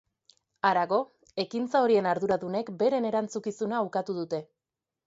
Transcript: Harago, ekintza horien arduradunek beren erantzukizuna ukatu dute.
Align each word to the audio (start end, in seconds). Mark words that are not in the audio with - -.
Harago, 0.69 0.99
ekintza 1.45 1.83
horien 1.83 2.09
arduradunek 2.15 2.75
beren 2.81 3.09
erantzukizuna 3.13 3.85
ukatu 3.91 4.19
dute. 4.23 4.43